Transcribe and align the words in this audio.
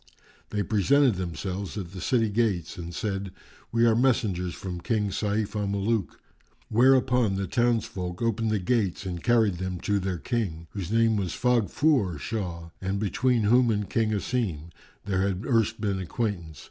They 0.49 0.63
presented 0.63 1.13
themselves 1.13 1.77
at 1.77 1.91
the 1.91 2.01
city 2.01 2.29
gates 2.29 2.75
and 2.75 2.91
said, 2.91 3.31
"We 3.71 3.85
are 3.85 3.95
messengers 3.95 4.55
from 4.55 4.81
King 4.81 5.09
Sayf 5.11 5.55
al 5.55 5.67
Muluk." 5.67 6.19
Whereupon 6.69 7.35
the 7.35 7.45
townsfolk 7.45 8.19
opened 8.19 8.49
the 8.49 8.57
gates 8.57 9.05
and 9.05 9.21
carried 9.23 9.59
them 9.59 9.79
to 9.81 9.99
their 9.99 10.17
King, 10.17 10.65
whose 10.71 10.91
name 10.91 11.17
was 11.17 11.33
Faghfúr[FN#395] 11.33 12.19
Shah 12.19 12.69
and 12.81 12.99
between 12.99 13.43
whom 13.43 13.69
and 13.69 13.87
King 13.87 14.09
Asim 14.09 14.71
there 15.05 15.21
had 15.21 15.45
erst 15.45 15.79
been 15.79 15.99
acquaintance. 15.99 16.59